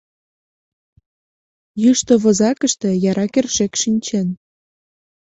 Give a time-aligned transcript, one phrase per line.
[1.81, 4.27] Йӱштӧ возакыште яра кӧршӧк шинчен.